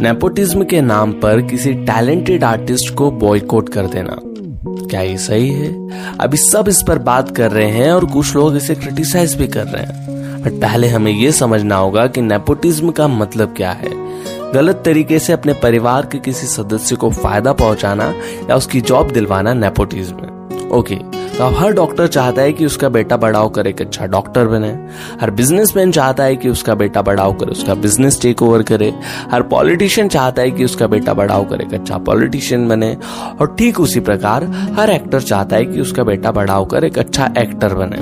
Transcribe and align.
Nepotism 0.00 0.64
के 0.64 0.80
नाम 0.80 1.12
पर 1.12 1.40
किसी 1.42 1.74
टैलेंटेड 1.74 2.44
आर्टिस्ट 2.44 2.94
को 2.94 3.10
बॉयकॉट 3.10 3.68
कर 3.68 3.86
देना। 3.86 4.16
क्या 4.90 5.00
ये 5.00 5.18
सही 5.18 5.48
है? 5.48 5.90
अभी 6.18 6.36
सब 6.36 6.68
इस 6.68 6.82
पर 6.88 6.98
बात 6.98 7.36
कर 7.36 7.50
रहे 7.50 7.70
हैं 7.70 7.92
और 7.92 8.04
कुछ 8.04 8.36
लोग 8.36 8.56
इसे 8.56 8.74
क्रिटिसाइज 8.74 9.34
भी 9.34 9.46
कर 9.46 9.66
रहे 9.66 9.82
हैं। 9.82 10.42
बट 10.42 10.52
पहले 10.52 10.88
हमें 10.88 11.12
यह 11.12 11.30
समझना 11.30 11.76
होगा 11.76 12.06
कि 12.06 12.20
नेपोटिज्म 12.20 12.90
का 12.90 13.08
मतलब 13.08 13.54
क्या 13.56 13.70
है। 13.70 13.90
गलत 14.52 14.82
तरीके 14.84 15.18
से 15.18 15.32
अपने 15.32 15.52
परिवार 15.52 16.06
के 16.06 16.18
किसी 16.18 16.46
सदस्य 16.46 16.96
को 16.96 17.10
फ़ायदा 17.10 17.52
पहुंचाना 17.52 18.14
या 18.50 18.56
उसकी 18.56 18.80
जॉब 18.80 19.10
दिलवाना 19.10 19.54
नेपोटिज्म 19.54 20.16
है। 20.16 20.68
ओके 20.68 21.23
तो 21.38 21.44
अब 21.44 21.54
हर 21.56 21.72
डॉक्टर 21.72 22.06
चाहता 22.06 22.42
है 22.42 22.52
कि 22.52 22.66
उसका 22.66 22.88
बेटा 22.88 23.16
बड़ा 23.16 23.38
होकर 23.38 23.66
एक 23.66 23.80
अच्छा 23.80 24.06
डॉक्टर 24.06 24.46
बने। 24.48 24.68
हर 25.20 25.30
बिजनेसमैन 25.30 25.92
चाहता 25.92 26.24
है 26.24 26.36
कि 26.36 26.48
उसका 26.48 26.74
बेटा 26.74 27.02
बड़ा 27.02 27.22
होकर 27.22 27.48
उसका 27.48 27.74
बिज़नेस 27.74 28.20
टेक 28.22 28.42
ओवर 28.42 28.62
करे। 28.62 28.92
हर 29.32 29.42
पॉलिटिशियन 29.42 30.08
चाहता 30.08 30.42
है 30.42 30.50
कि 30.50 30.64
उसका 30.64 30.86
बेटा 30.86 31.14
बड़ा 31.14 31.34
होकर 31.34 31.60
एक 31.60 31.74
अच्छा 31.74 31.98
पॉलिटिशियन 32.00 32.68
बने। 32.68 32.96
और 33.40 33.54
ठीक 33.58 33.80
उसी 33.80 34.00
प्रकार 34.00 34.44
हर 34.78 34.90
एक्टर 34.90 35.20
चाहता 35.22 35.56
है 35.56 35.64
कि 35.64 35.80
उसका 35.80 36.04
बेटा 36.04 36.32
बड़ा 36.32 36.54
होकर 36.54 36.84
एक 36.84 36.98
अच्छा 36.98 37.32
एक्टर 37.38 37.74
बने। 37.74 37.96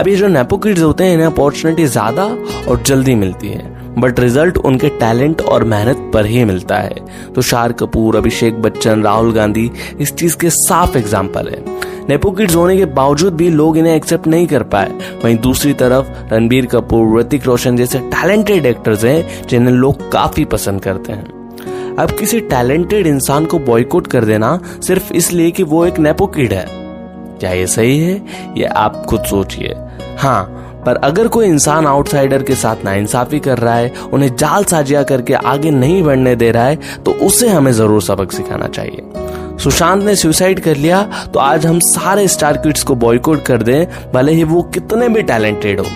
अब 0.00 0.08
ये 0.08 0.16
जो 0.16 0.28
नेपो 0.28 0.56
किड्स 0.58 0.82
होते 0.82 1.04
हैं, 1.04 1.14
इन्हें 1.14 1.26
अपॉर्चुनिटी 1.26 1.86
ज़्यादा 1.86 2.24
और 2.68 2.82
जल्दी 2.86 3.14
मिलती 3.14 3.48
है। 3.48 3.78
बट 3.98 4.20
रिज़ल्ट 4.20 4.58
उनके 4.58 4.88
टैलेंट 4.98 5.40
और 5.42 5.64
मेहनत 5.64 6.10
पर 6.14 6.26
ही 6.26 6.44
मिलता 6.44 6.76
है। 6.76 6.94
तो 7.34 7.42
शार 7.42 7.72
कपूर, 7.72 8.16
अभिषेक 8.16 8.60
बच्चन, 8.62 9.02
राहुल 9.02 9.32
गांधी 9.32 9.70
इस 10.00 10.14
चीज़ 10.14 10.36
के 10.36 10.50
साफ़ 10.50 10.96
एग्ज़ाम्पल 10.98 11.48
है। 11.48 11.69
नेपो 12.10 12.30
किड्स 12.30 12.54
होने 12.56 12.76
के 12.76 12.84
बावजूद 12.84 13.34
भी 13.34 13.48
लोग 13.50 13.76
इन्हें 13.78 13.94
एक्सेप्ट 13.94 14.26
नहीं 14.26 14.46
कर 14.46 14.62
पाए। 14.62 14.90
वहीं 15.24 15.36
दूसरी 15.38 15.72
तरफ़, 15.72 16.06
रणबीर 16.32 16.66
कपूर, 16.66 17.18
ऋतिक 17.18 17.46
रोशन 17.46 17.76
जैसे 17.76 17.98
टैलेंटेड 17.98 18.66
एक्टर्स 18.66 19.04
हैं, 19.04 19.46
जिन्हें 19.48 19.74
लोग 19.74 20.10
काफ़ी 20.12 20.44
पसंद 20.44 20.82
करते 20.82 21.12
हैं। 21.12 21.94
अब 21.96 22.10
किसी 22.10 22.40
टैलेंटेड 22.40 23.06
इंसान 23.06 23.46
को 23.46 23.58
बॉयकॉट 23.60 24.06
कर 24.06 24.24
देना 24.24 24.58
सिर्फ़ 24.86 25.12
इसलिए 25.12 25.50
कि 25.50 25.62
वो 25.62 25.84
एक 25.86 25.98
नेपो 25.98 26.26
किड 26.26 26.52
है। 26.52 26.66
क्या 26.68 27.52
ये 27.52 27.66
सही 27.66 27.98
है? 27.98 28.20
ये 28.56 28.64
आप 28.64 29.04
खुद 29.08 29.24
सोचिए। 29.24 29.76
हाँ 30.18 30.42
पर 30.86 30.96
अगर 31.04 31.28
कोई 31.28 31.46
इंसान 31.46 31.86
आउटसाइडर 31.86 32.42
के 32.42 32.54
साथ 32.54 32.84
नाइंसाफी 32.84 33.40
कर 33.40 33.58
रहा 33.58 33.74
है, 33.74 33.92
उन्हें 34.12 34.34
जाल 34.36 34.64
साजिया 34.64 35.02
करके 35.04 35.34
आगे 35.34 35.70
नहीं 35.70 36.02
बढ़ने 36.02 36.36
दे 36.36 36.50
रहा 36.50 36.64
है 36.64 36.78
तो 37.06 37.12
उसे 37.22 37.48
हमें 37.48 37.72
ज़रूर 37.72 38.02
सबक 38.02 38.32
सिखाना 38.32 38.68
चाहिए। 38.68 39.28
सुशांत 39.60 40.02
ने 40.04 40.14
सुसाइड 40.16 40.60
कर 40.60 40.76
लिया 40.76 41.02
तो 41.34 41.38
आज 41.38 41.66
हम 41.66 41.78
सारे 41.84 42.26
स्टार 42.28 42.56
किड्स 42.56 42.82
को 42.82 42.94
बॉयकॉट 42.94 43.42
कर 43.44 43.62
दें, 43.62 43.86
भले 44.14 44.32
ही 44.32 44.44
वो 44.44 44.62
कितने 44.74 45.08
भी 45.08 45.22
टैलेंटेड 45.22 45.80
हो। 45.80 45.86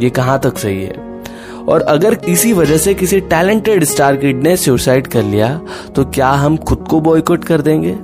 ये 0.00 0.10
कहाँ 0.10 0.38
तक 0.40 0.58
सही 0.58 0.82
है? 0.82 1.06
और 1.68 1.82
अगर 1.82 2.14
किसी 2.16 2.52
वजह 2.52 2.76
से 2.76 2.94
किसी 2.94 3.20
टैलेंटेड 3.22 3.84
स्टार 3.84 4.16
किड 4.16 4.42
ने 4.42 4.56
सुसाइड 4.56 5.06
कर 5.06 5.22
लिया 5.22 5.48
तो 5.96 6.04
क्या 6.04 6.30
हम 6.30 6.56
खुद 6.58 6.86
को 6.90 7.00
बॉयकॉट 7.00 7.44
कर 7.44 7.62
देंगे? 7.62 7.96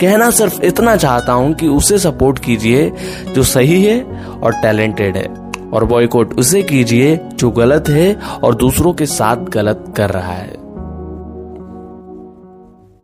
कहना 0.00 0.30
सिर्फ़ 0.30 0.62
इतना 0.62 0.96
चाहता 0.96 1.32
हूँ 1.32 1.54
कि 1.54 1.68
उसे 1.68 1.98
सपोर्ट 1.98 2.38
कीजिए, 2.38 2.90
जो 3.34 3.42
सही 3.44 3.82
है 3.84 4.02
और 4.34 4.52
टैलेंटेड 4.52 5.16
है, 5.16 5.28
और 5.72 5.84
बॉयकॉट 5.84 6.38
उसे 6.38 6.62
कीजिए, 6.62 7.16
जो 7.34 7.50
गलत 7.52 7.88
है 7.88 8.14
और 8.42 8.54
दूसरों 8.54 8.92
के 8.92 9.06
साथ 9.08 9.50
गलत 9.50 9.94
कर 9.96 10.10
रहा 10.10 10.32
है। 10.32 10.62